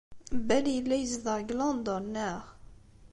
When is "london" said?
1.59-2.05